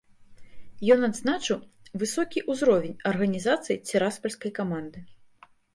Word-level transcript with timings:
Ён 0.95 0.99
адзначыў 1.07 1.59
высокі 2.05 2.45
ўзровень 2.51 2.99
арганізацыі 3.13 3.81
ціраспальскай 3.89 4.51
каманды. 4.63 4.99